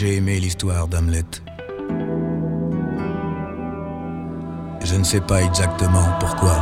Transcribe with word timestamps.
J'ai 0.00 0.16
aimé 0.16 0.40
l'histoire 0.40 0.88
d'Hamlet. 0.88 1.26
Je 4.82 4.96
ne 4.96 5.04
sais 5.04 5.20
pas 5.20 5.42
exactement 5.42 6.08
pourquoi. 6.18 6.56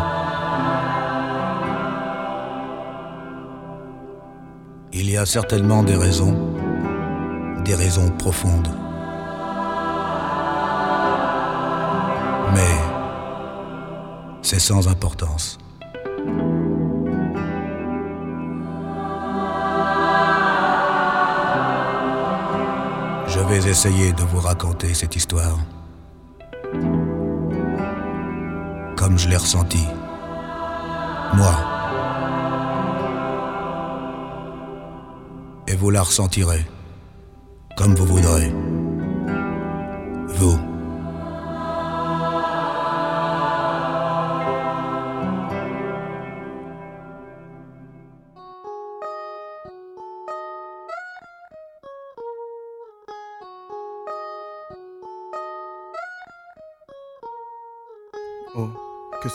Il 4.93 5.09
y 5.09 5.17
a 5.17 5.25
certainement 5.25 5.85
des 5.85 5.95
raisons, 5.95 6.37
des 7.65 7.77
raisons 7.77 8.11
profondes. 8.11 8.75
Mais 12.55 12.77
c'est 14.43 14.59
sans 14.59 14.89
importance. 14.89 15.59
Vais 23.69 23.73
essayer 23.73 24.13
de 24.13 24.23
vous 24.23 24.41
raconter 24.41 24.95
cette 24.95 25.15
histoire 25.15 25.59
comme 28.97 29.19
je 29.19 29.29
l'ai 29.29 29.37
ressenti. 29.37 29.85
Moi. 31.35 31.55
Et 35.67 35.77
vous 35.77 35.91
la 35.91 36.03
ressentirez 36.03 36.65
comme 37.77 37.95
vous 37.95 38.07
voudrez. 38.07 38.53
Vous. 40.29 40.68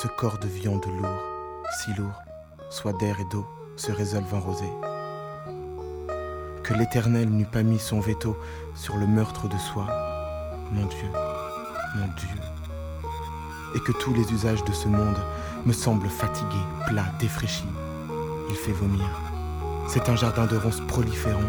Ce 0.04 0.10
corps 0.10 0.38
de 0.38 0.50
viande 0.50 0.86
lourd, 0.86 1.24
si 1.80 1.94
lourd, 1.94 2.22
soit 2.70 2.92
d'air 2.92 3.22
et 3.22 3.26
d'eau, 3.32 3.48
se 3.78 3.90
résolve 3.90 4.34
en 4.34 4.42
rosée. 4.42 4.74
Que 6.62 6.74
l'Éternel 6.74 7.30
n'eût 7.30 7.46
pas 7.46 7.64
mis 7.64 7.80
son 7.80 8.02
veto 8.02 8.36
sur 8.76 8.98
le 8.98 9.08
meurtre 9.08 9.48
de 9.48 9.58
soi, 9.58 9.88
mon 10.74 10.88
Dieu, 10.88 11.08
mon 11.96 12.08
Dieu. 12.18 12.42
Et 13.76 13.80
que 13.80 13.94
tous 13.94 14.14
les 14.14 14.30
usages 14.34 14.66
de 14.66 14.74
ce 14.74 14.90
monde 14.90 15.20
me 15.66 15.72
semblent 15.72 16.10
fatigués, 16.10 16.68
plats, 16.88 17.14
défraîchis. 17.22 17.64
Il 18.50 18.56
fait 18.56 18.74
vomir. 18.74 19.08
C'est 19.88 20.10
un 20.10 20.18
jardin 20.18 20.48
de 20.48 20.58
ronces 20.58 20.82
proliférant. 20.82 21.40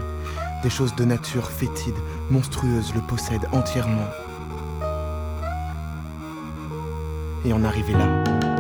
Des 0.62 0.70
choses 0.70 0.94
de 0.94 1.05
nature 1.05 1.50
fétide, 1.50 1.98
monstrueuse 2.30 2.94
le 2.94 3.00
possèdent 3.00 3.48
entièrement. 3.50 4.06
Et 7.44 7.52
en 7.52 7.62
arriver 7.62 7.92
là. 7.92 8.53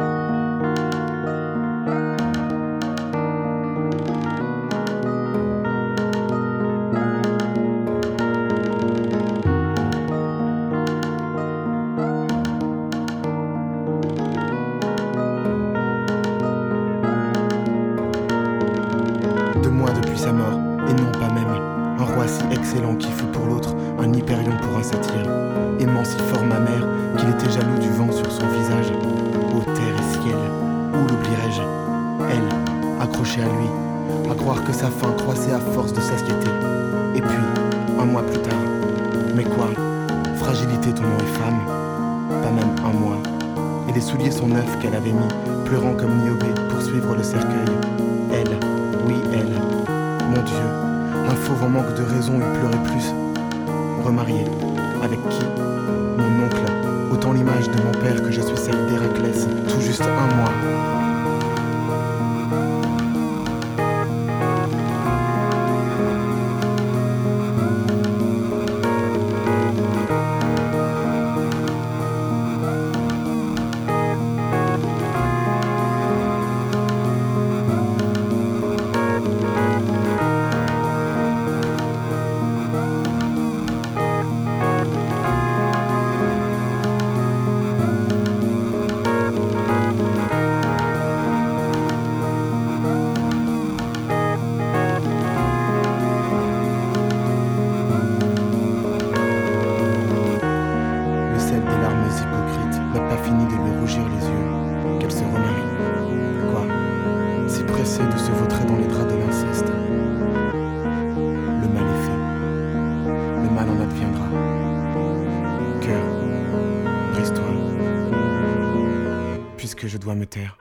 Je 119.86 119.98
dois 119.98 120.14
me 120.14 120.24
taire. 120.24 120.56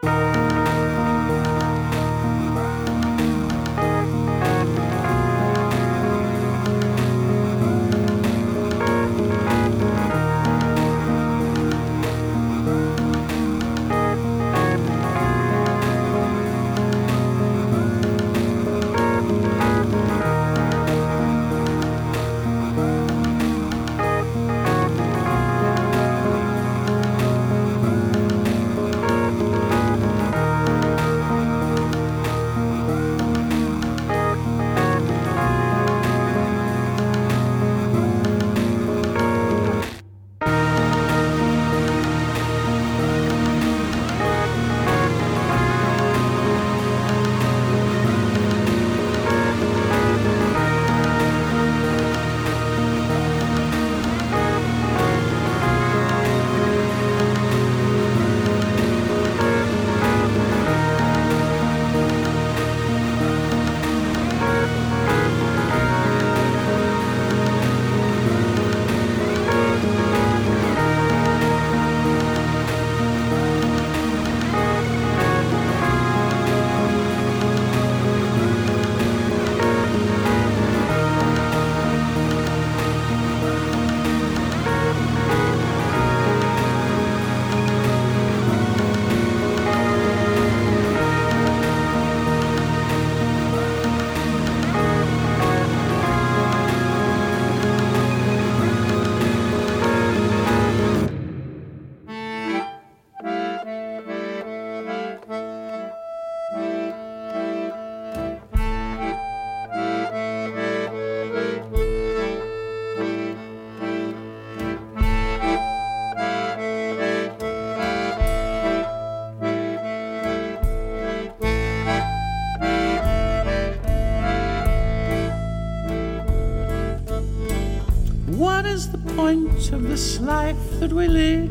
Of 129.34 129.82
this 129.82 130.20
life 130.20 130.80
that 130.80 130.94
we 130.94 131.08
lead? 131.08 131.50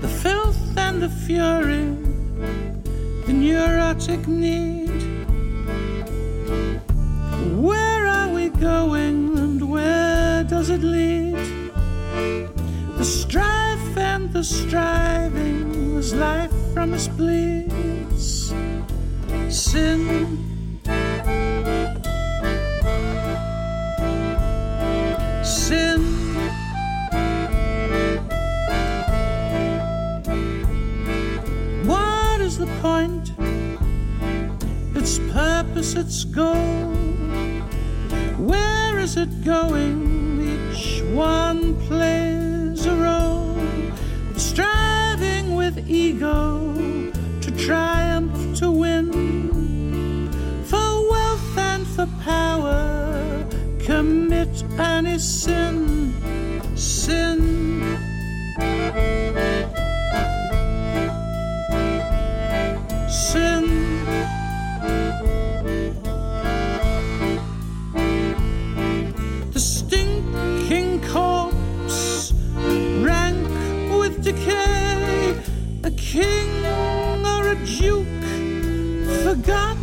The 0.00 0.08
filth 0.08 0.78
and 0.78 1.02
the 1.02 1.10
fury, 1.10 1.84
the 3.26 3.32
neurotic 3.32 4.26
need. 4.26 4.88
Where 7.60 8.06
are 8.06 8.32
we 8.32 8.48
going 8.48 9.36
and 9.36 9.70
where 9.70 10.44
does 10.44 10.70
it 10.70 10.82
lead? 10.82 11.36
The 12.96 13.04
strife 13.04 13.98
and 13.98 14.32
the 14.32 14.44
striving 14.44 15.98
as 15.98 16.14
life 16.14 16.52
from 16.72 16.94
us 16.94 17.06
bleeds. 17.08 17.43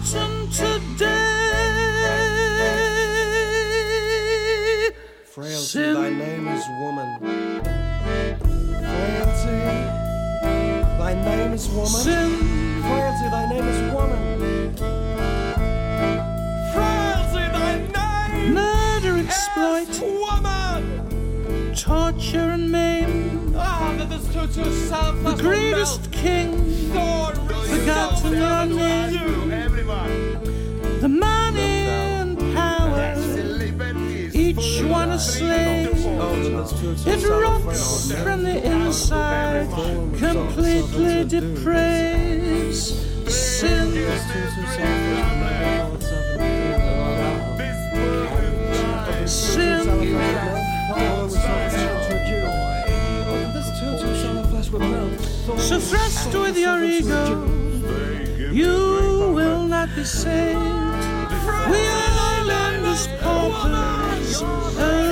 Forgotten 0.04 0.50
today. 0.50 1.22
Frailty, 5.26 5.94
thy 5.94 6.10
name 6.10 6.48
is 6.48 6.66
woman. 6.80 7.20
Frailty, 8.82 9.60
thy 10.98 11.14
name 11.14 11.54
is 11.54 11.70
woman. 11.70 11.88
Sin. 11.88 12.30
Frailty, 12.82 13.30
thy 13.30 13.46
name 13.50 13.68
is 13.68 13.94
woman. 13.94 14.76
Frailty, 16.74 17.44
thy 17.52 17.74
name 18.32 18.54
Murder, 18.54 19.18
exploit, 19.20 20.00
woman. 20.02 20.82
torture, 21.76 22.50
and 22.58 22.72
maim. 22.72 23.54
Ah, 23.56 23.94
that 23.98 24.10
this 24.10 24.26
to 24.34 24.48
to 24.48 24.72
self 24.88 25.24
The 25.24 25.36
greatest 25.42 26.12
king, 26.12 26.92
forgotten 26.92 28.34
your 28.34 28.66
name. 28.66 29.71
The 31.02 31.10
money 31.10 31.88
and 31.88 32.38
power, 32.54 33.16
each 34.34 34.84
one 34.84 35.12
a 35.12 35.20
slave. 35.20 35.90
It 37.06 37.28
rots 37.28 38.12
from 38.24 38.44
the 38.44 38.64
inside, 38.64 39.68
completely 40.18 41.26
depraves. 41.26 42.82
Sin, 43.30 43.92
sin, 49.28 49.82
so 55.58 55.80
thrust 55.80 56.34
with 56.34 56.58
your 56.58 56.84
ego, 56.84 57.46
you 58.52 59.11
not 59.88 59.96
be 59.96 60.04
saved. 60.04 60.60
We 61.72 61.80
are 61.98 62.12
islanders, 62.34 63.08
paupers, 63.20 64.42
alone 64.42 65.11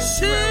She 0.00 0.47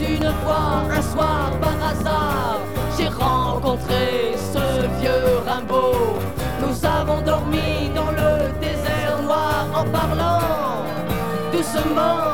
une 0.00 0.32
fois, 0.42 0.84
un 0.90 1.02
soir 1.02 1.50
par 1.60 1.76
hasard, 1.90 2.60
j'ai 2.96 3.08
rencontré 3.08 4.34
ce 4.52 4.86
vieux 5.00 5.38
Rimbaud. 5.46 6.18
Nous 6.60 6.84
avons 6.84 7.20
dormi 7.22 7.90
dans 7.94 8.10
le 8.10 8.50
désert 8.60 9.22
noir 9.22 9.66
en 9.74 9.84
parlant 9.84 10.40
doucement 11.52 12.29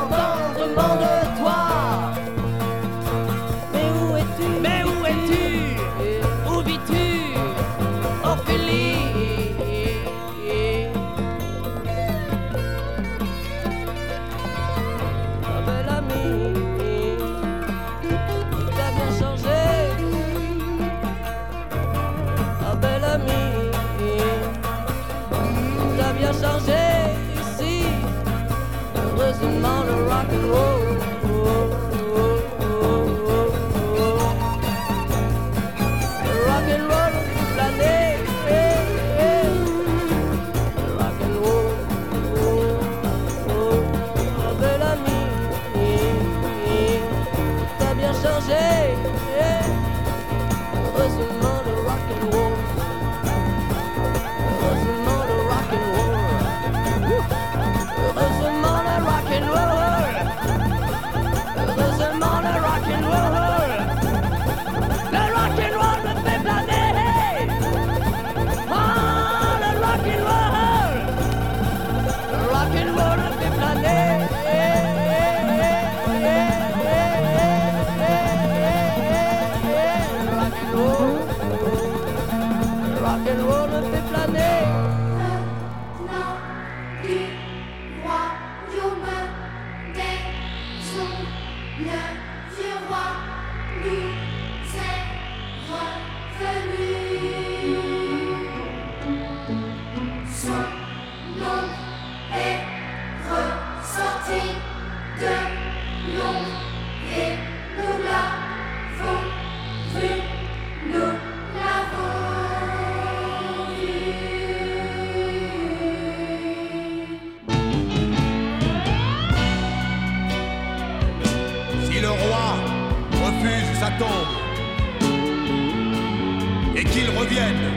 et 126.77 126.83
qu'ils 126.83 127.09
reviennent 127.09 127.71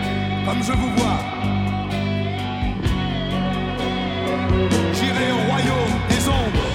comme 0.44 0.62
je 0.62 0.72
vous 0.72 0.90
vois. 0.96 1.20
J'irai 4.94 5.32
au 5.32 5.42
royaume 5.50 5.96
des 6.10 6.28
ombres 6.28 6.68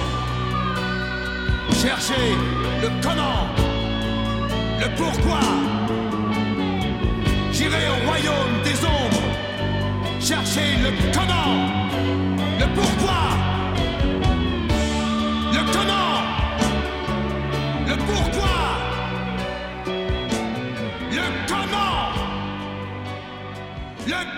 chercher 1.72 2.26
le 2.82 2.88
comment, 3.00 3.46
le 4.80 4.88
pourquoi. 4.96 5.40
J'irai 7.52 7.84
au 7.94 8.06
royaume 8.08 8.54
des 8.64 8.78
ombres 8.84 9.26
chercher 10.20 10.68
le 10.82 10.90
comment. 11.12 11.85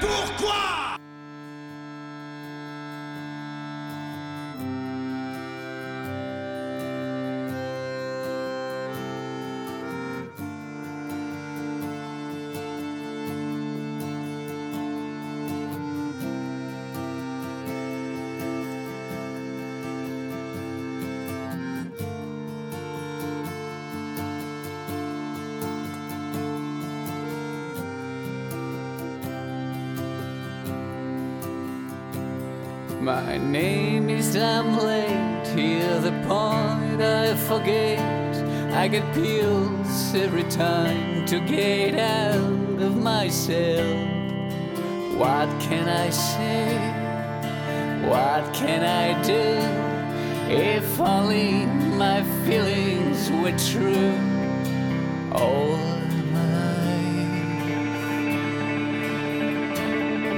pourquoi 0.01 0.78
name 33.39 34.11
is 34.11 34.37
I'm 34.37 34.79
late. 34.79 35.47
Here's 35.49 36.03
the 36.03 36.13
point 36.27 37.03
I 37.03 37.35
forget. 37.35 37.99
I 38.75 38.89
get 38.89 39.03
pills 39.15 40.15
every 40.15 40.45
time 40.45 41.27
to 41.27 41.41
get 41.41 41.99
out 41.99 42.83
of 42.83 42.97
myself. 42.97 43.99
What 45.17 45.49
can 45.61 45.89
I 45.89 46.11
say? 46.11 46.77
What 48.09 48.55
can 48.55 48.85
I 48.85 49.21
do? 49.23 49.89
If 50.51 51.01
only 51.01 51.67
my 51.67 52.23
feelings 52.47 53.31
were 53.31 53.57
true. 53.59 54.15
All 55.33 55.77
my 56.33 56.47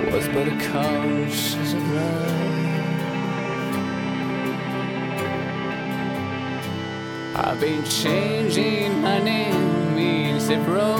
life 0.02 0.12
was 0.12 0.26
but 0.28 0.48
a 0.48 0.56
conscious 0.72 1.72
of 1.74 1.92
life. 1.92 2.49
I've 7.42 7.58
been 7.58 7.82
changing 7.84 9.00
my 9.00 9.18
name 9.18 9.96
in 9.96 10.38
several 10.38 10.98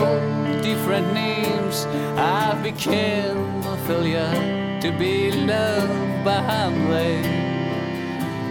different 0.63 1.13
names. 1.13 1.85
I've 2.17 2.63
become 2.63 3.63
a 3.67 3.77
failure 3.87 4.81
to 4.81 4.91
be 4.99 5.33
loved 5.33 6.25
by 6.25 6.41
Hamlet. 6.41 7.27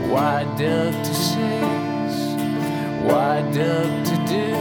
What 0.07 0.45
doctor 0.55 1.13
says, 1.13 2.15
what? 3.05 3.53
To 3.53 4.15
do? 4.27 4.53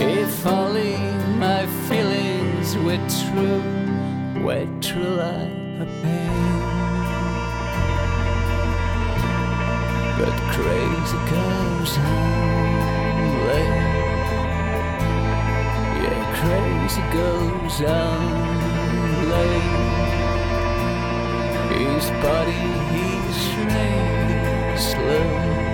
If 0.00 0.46
only 0.46 0.96
my 1.38 1.66
feelings 1.88 2.76
were 2.76 3.02
true, 3.18 3.62
were 4.44 4.68
true 4.80 5.16
like 5.16 5.82
a 5.82 5.88
pain. 6.02 6.57
But 10.18 10.34
crazy 10.50 11.20
goes 11.30 11.92
on 11.98 13.46
late. 13.46 13.86
Yeah, 16.02 16.22
crazy 16.40 17.04
goes 17.12 17.78
on 17.82 19.28
late. 19.30 19.76
His 21.78 22.06
body, 22.20 22.64
he's 22.92 23.40
restless. 23.64 24.88
So 24.92 25.67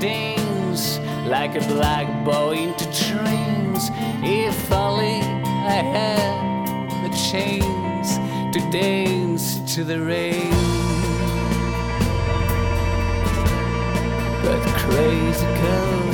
danced 0.00 1.00
like 1.26 1.54
a 1.56 1.66
black 1.66 2.06
boy 2.24 2.54
into 2.56 2.84
trains. 2.92 3.90
If 4.22 4.72
only 4.72 5.20
I 5.20 5.82
had 5.94 6.88
the 7.04 7.16
chains 7.16 8.18
to 8.54 8.60
dance 8.70 9.58
to 9.74 9.84
the 9.84 10.00
rain. 10.00 10.50
But 14.42 14.62
crazy 14.76 15.46
goes 15.62 16.07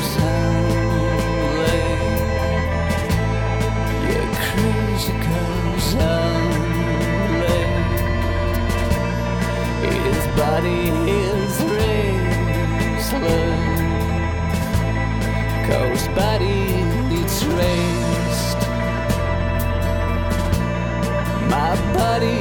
My 21.55 21.77
body 21.95 22.41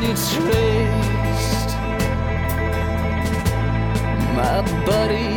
needs 0.00 0.38
rest. 0.38 1.68
My 4.38 4.62
body 4.86 5.28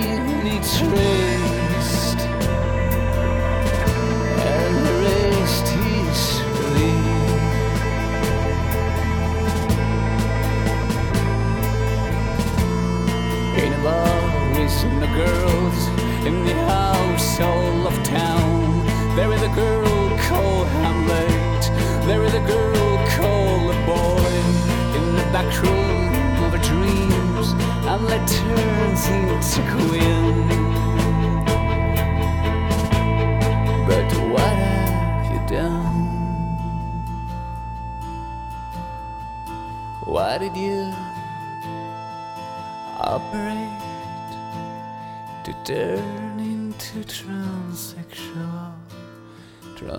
needs 0.45 0.81
rest, 0.81 1.36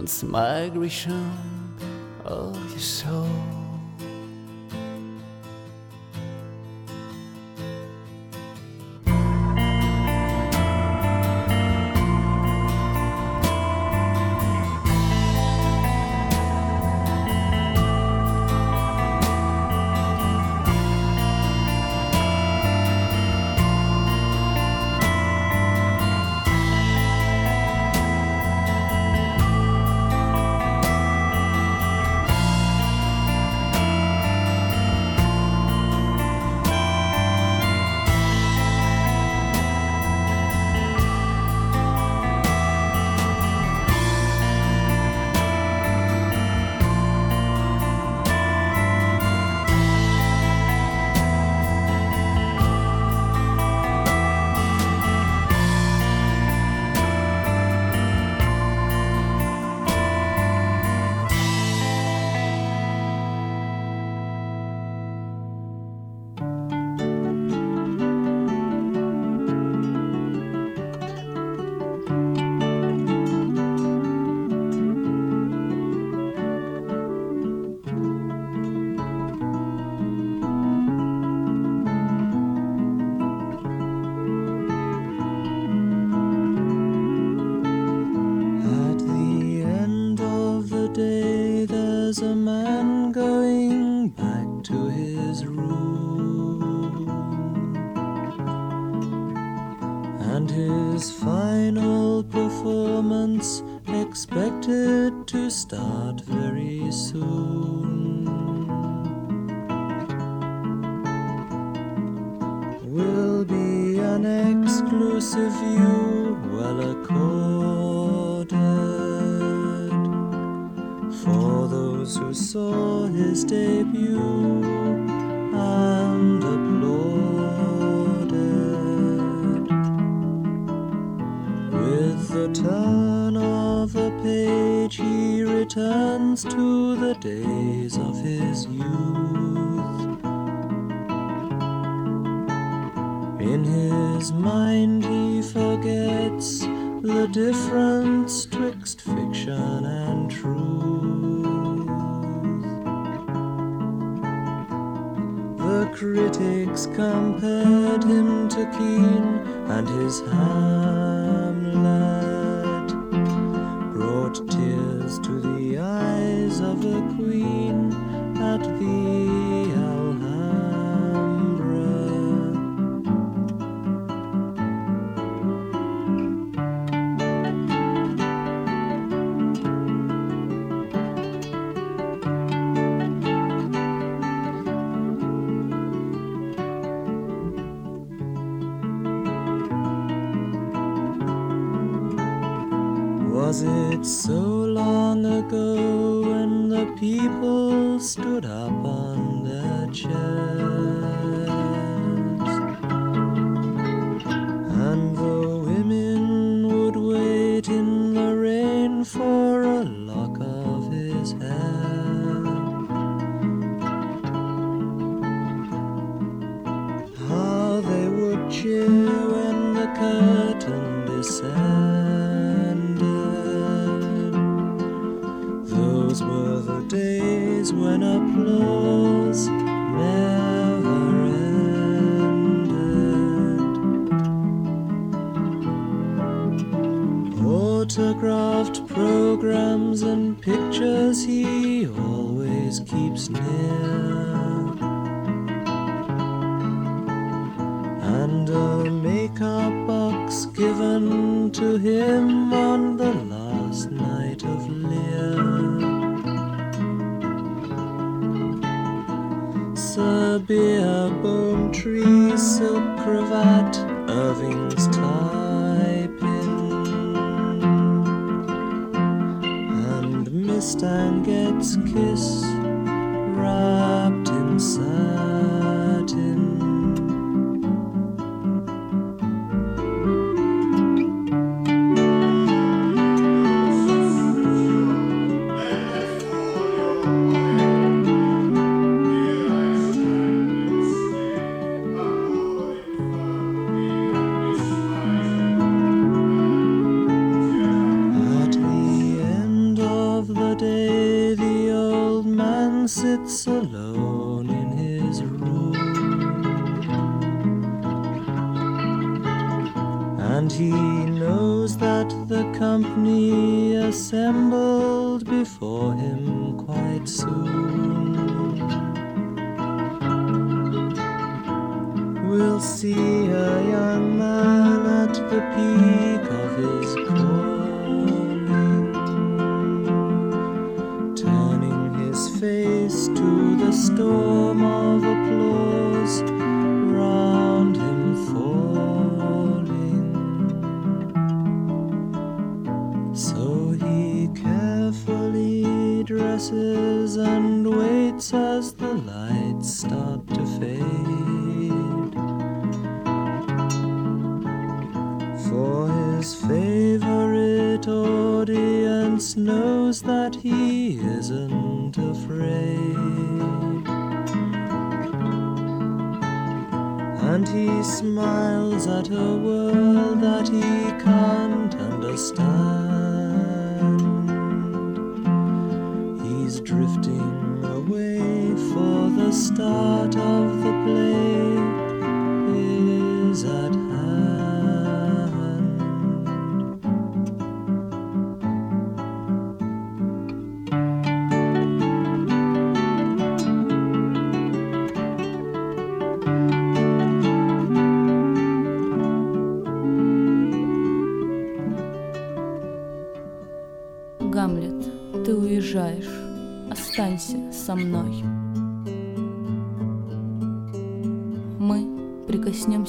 transmigration 0.09 1.31
of 2.25 2.57
your 2.71 2.79
soul? 2.79 3.68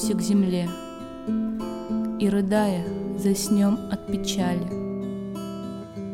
Прикоснемся 0.10 0.16
к 0.16 0.22
земле 0.22 0.70
и, 2.20 2.30
рыдая, 2.30 2.84
заснем 3.18 3.78
от 3.92 4.08
печали. 4.08 4.68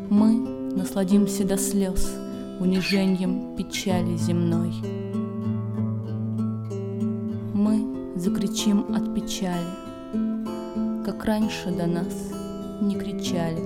Мы 0.10 0.38
насладимся 0.76 1.46
до 1.46 1.58
слез 1.58 2.14
унижением 2.60 3.56
печали 3.56 4.18
земной. 4.18 4.74
Мы 7.54 8.18
закричим 8.18 8.86
от 8.94 9.14
печали, 9.14 11.04
как 11.06 11.24
раньше 11.26 11.72
до 11.72 11.86
нас 11.88 12.32
не 12.82 12.96
кричали. 12.96 13.62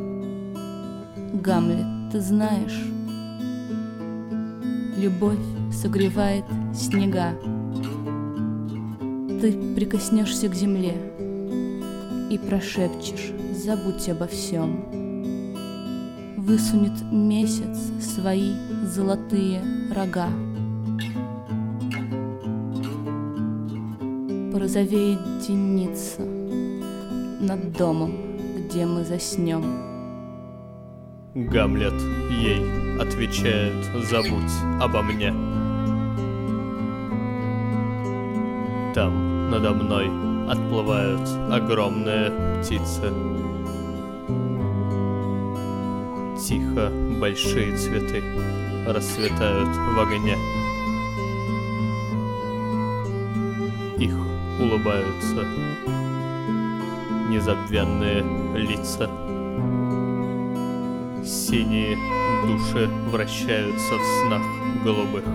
Гамлет, 1.33 2.11
ты 2.11 2.21
знаешь, 2.21 2.85
любовь 4.97 5.39
согревает 5.71 6.45
снега. 6.73 7.33
Ты 9.41 9.53
прикоснешься 9.73 10.49
к 10.49 10.53
земле 10.53 10.95
и 12.29 12.37
прошепчешь, 12.37 13.31
забудь 13.55 14.09
обо 14.09 14.27
всем. 14.27 14.83
Высунет 16.35 17.01
месяц 17.09 17.77
свои 18.01 18.51
золотые 18.83 19.61
рога. 19.95 20.27
Порозовеет 24.51 25.19
денница 25.47 26.21
над 27.39 27.71
домом, 27.77 28.11
где 28.57 28.85
мы 28.85 29.05
заснем. 29.05 29.63
Гамлет 31.33 31.93
ей 32.29 32.59
отвечает, 32.99 33.85
забудь 34.09 34.51
обо 34.81 35.01
мне. 35.01 35.33
Там 38.93 39.28
надо 39.49 39.73
мной 39.73 40.11
отплывают 40.47 41.27
огромные 41.51 42.31
птицы. 42.61 43.11
Тихо 46.39 46.91
большие 47.19 47.75
цветы 47.75 48.23
расцветают 48.87 49.69
в 49.69 49.99
огне. 49.99 50.37
Их 53.97 54.15
улыбаются 54.59 55.45
незабвенные 57.29 58.23
лица. 58.55 59.09
Синие 61.25 61.97
души 62.47 62.87
вращаются 63.11 63.95
в 63.95 64.27
снах 64.27 64.43
голубых. 64.83 65.25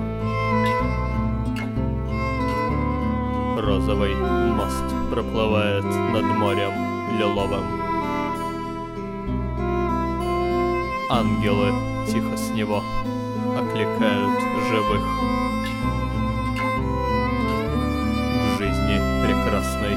Розовый 3.64 4.14
мост 4.14 4.84
проплывает 5.10 5.84
над 5.84 6.24
морем 6.36 6.72
лиловым. 7.18 7.64
Ангелы 11.08 11.72
тихо 12.06 12.36
с 12.36 12.50
него 12.50 12.82
окликают 13.56 14.38
живых. 14.68 15.02
К 18.36 18.58
жизни 18.58 19.00
прекрасной, 19.24 19.96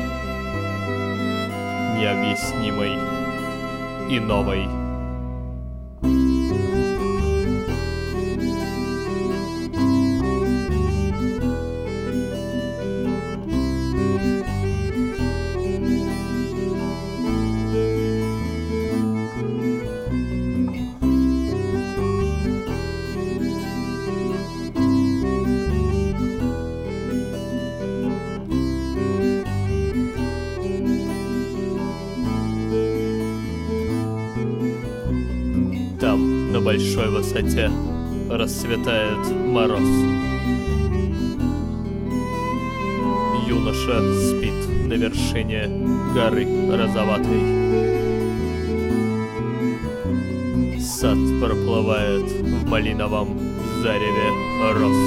необъяснимой 2.00 2.98
и 4.10 4.20
новой. 4.22 4.87
Большой 36.98 37.10
высоте, 37.12 37.72
расцветает 38.30 39.30
мороз. 39.46 39.88
Юноша 43.48 44.02
спит 44.30 44.88
на 44.88 44.94
вершине 44.94 45.68
горы 46.14 46.48
розоватой. 46.76 47.42
Сад 50.82 51.18
проплывает 51.40 52.32
в 52.32 52.68
малиновом 52.68 53.38
зареве 53.84 54.32
роз. 54.74 54.98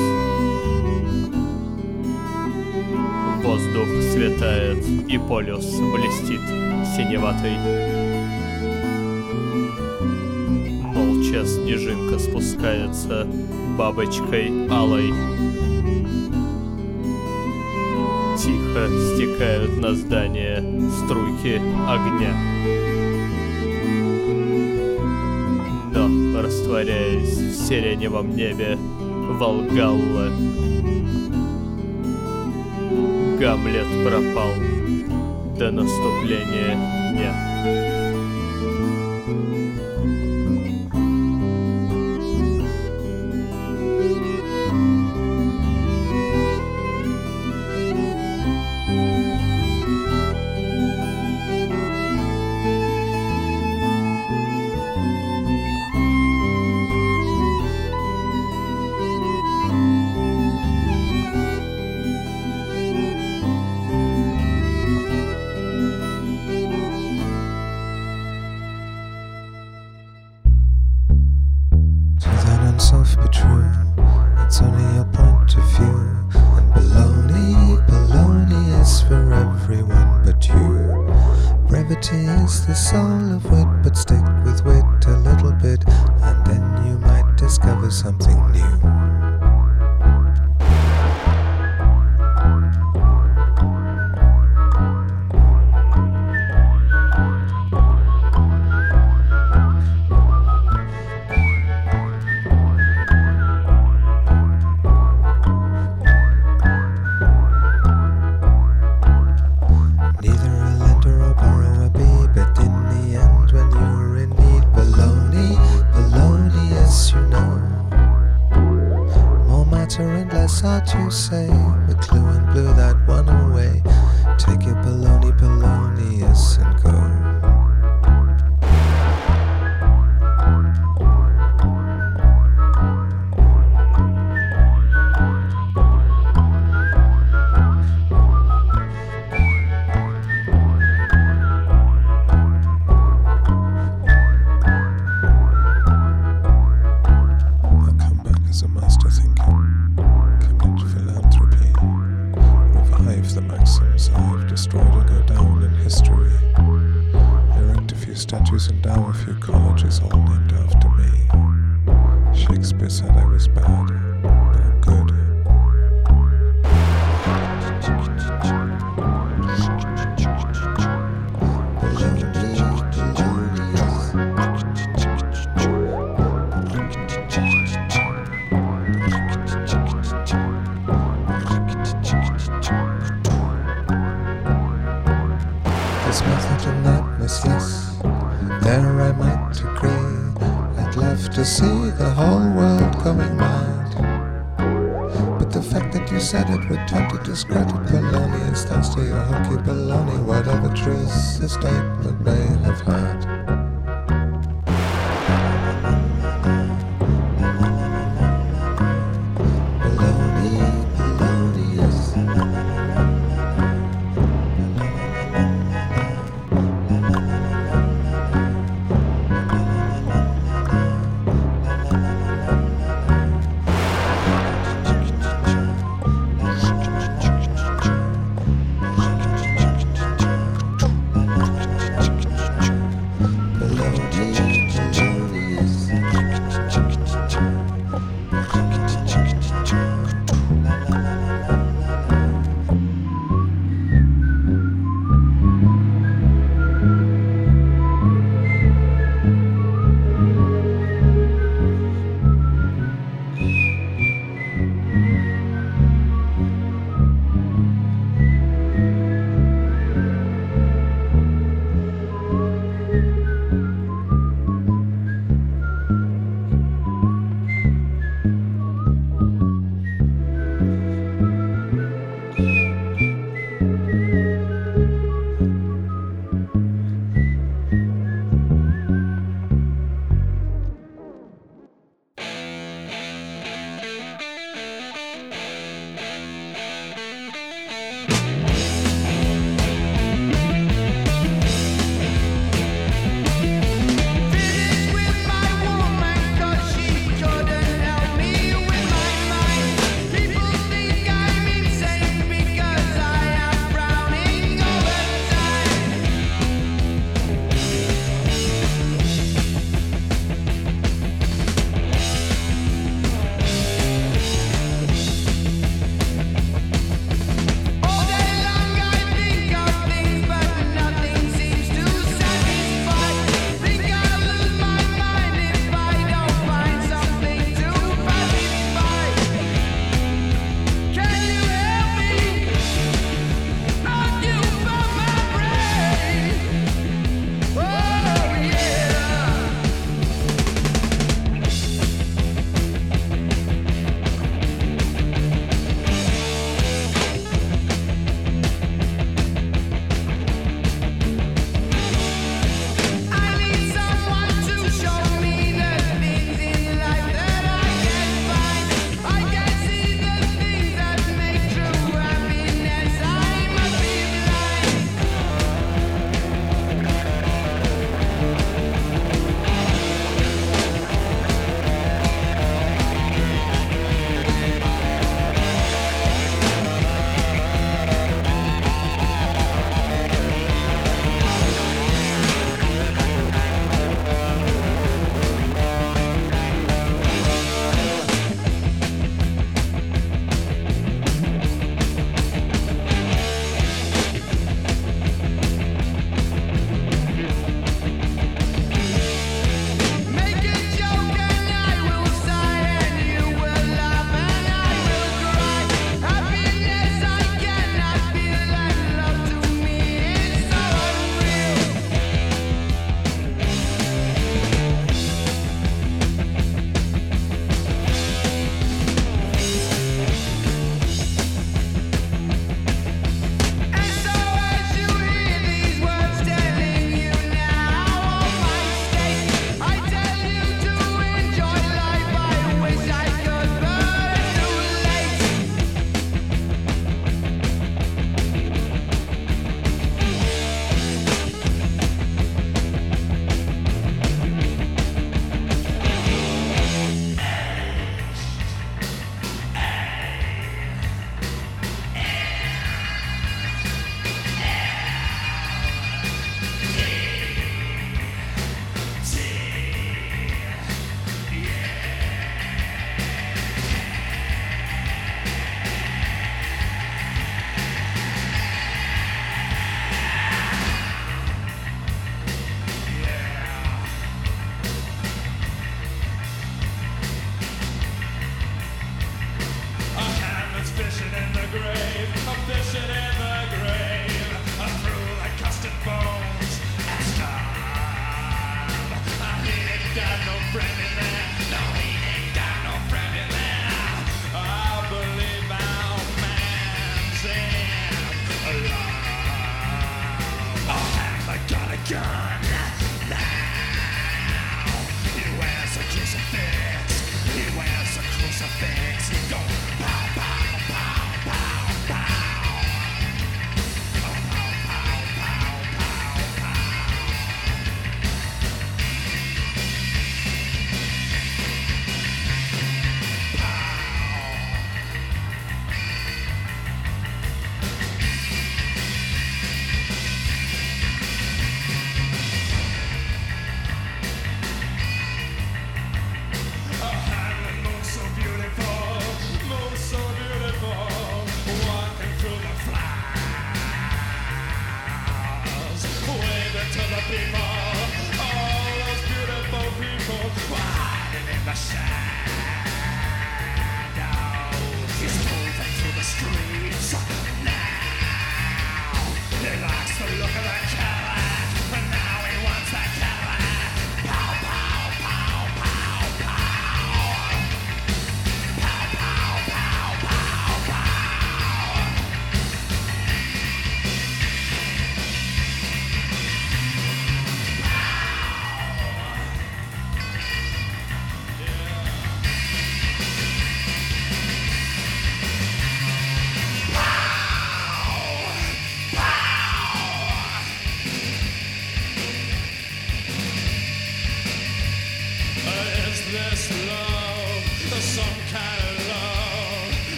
Воздух 3.43 3.89
светает, 4.13 4.85
и 5.09 5.19
полюс 5.19 5.67
блестит 5.67 6.41
синеватый. 6.97 8.00
Спускается 12.21 13.27
бабочкой 13.79 14.69
алой. 14.69 15.13
Тихо 18.39 18.89
стекают 19.15 19.77
на 19.81 19.95
здание 19.95 20.63
струйки 21.05 21.61
огня. 21.89 22.35
Но, 25.93 26.43
растворяясь 26.43 27.37
в 27.37 27.69
сиреневом 27.69 28.35
небе, 28.37 28.77
Волгалла 29.39 30.31
Гамлет 33.39 33.87
пропал 34.05 34.53
до 35.59 35.71
наступления 35.71 36.77
дня. 37.13 38.00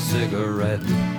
cigarette. 0.00 1.09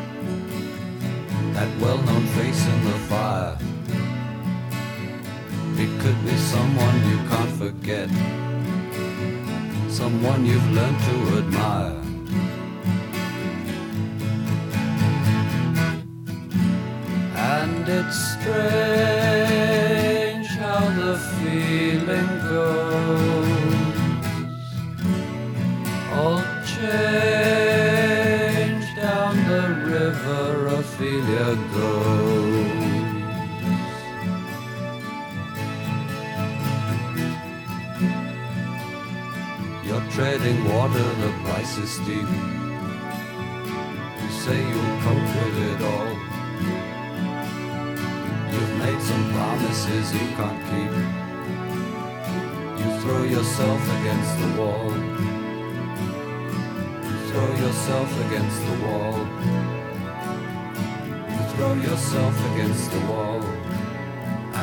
throw 61.62 61.76
yourself 61.76 62.36
against 62.54 62.90
the 62.92 63.00
wall. 63.02 63.42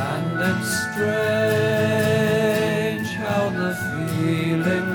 And 0.06 0.40
it's 0.50 0.72
strange 0.90 1.90
how 3.22 3.44
the 3.50 3.70
feeling 3.86 4.87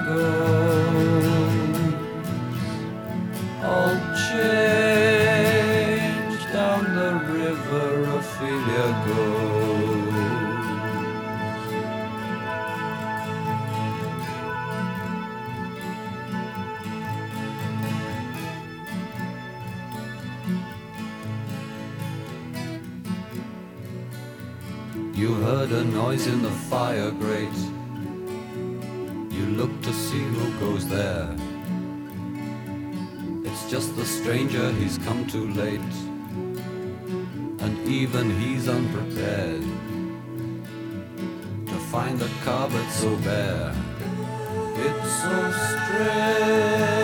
fire 26.93 27.11
grate. 27.11 27.61
You 29.35 29.45
look 29.57 29.73
to 29.81 29.93
see 29.93 30.23
who 30.35 30.59
goes 30.59 30.87
there. 30.87 31.27
It's 33.45 33.69
just 33.71 33.95
the 33.95 34.05
stranger, 34.05 34.71
he's 34.73 34.99
come 34.99 35.25
too 35.25 35.47
late. 35.53 35.95
And 37.63 37.73
even 37.87 38.25
he's 38.39 38.67
unprepared 38.67 39.63
to 41.71 41.75
find 41.91 42.19
the 42.19 42.29
cupboard 42.43 42.89
so 42.91 43.15
bare. 43.27 43.73
It's 44.87 45.11
so 45.23 45.51
strange. 45.71 47.02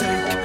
take. 0.00 0.39